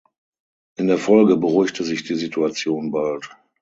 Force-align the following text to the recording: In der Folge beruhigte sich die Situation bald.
In 0.77 0.87
der 0.87 0.97
Folge 0.97 1.37
beruhigte 1.37 1.83
sich 1.83 2.03
die 2.03 2.15
Situation 2.15 2.89
bald. 2.89 3.29